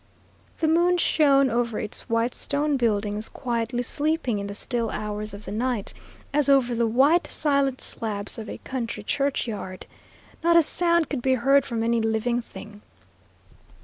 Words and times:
The 0.57 0.67
moon 0.67 0.97
shone 0.97 1.51
over 1.51 1.79
its 1.79 2.09
white 2.09 2.33
stone 2.33 2.75
buildings, 2.75 3.29
quietly 3.29 3.83
sleeping 3.83 4.39
in 4.39 4.47
the 4.47 4.55
still 4.55 4.89
hours 4.89 5.31
of 5.31 5.45
the 5.45 5.51
night, 5.51 5.93
as 6.33 6.49
over 6.49 6.73
the 6.73 6.87
white, 6.87 7.27
silent 7.27 7.79
slabs 7.81 8.39
of 8.39 8.49
a 8.49 8.57
country 8.57 9.03
churchyard. 9.03 9.85
Not 10.43 10.57
a 10.57 10.63
sound 10.63 11.07
could 11.07 11.21
be 11.21 11.35
heard 11.35 11.67
from 11.67 11.83
any 11.83 12.01
living 12.01 12.41
thing. 12.41 12.81